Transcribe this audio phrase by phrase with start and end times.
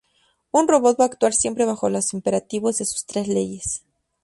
[0.61, 3.83] Un robot va a actuar siempre bajo los imperativos de sus tres leyes.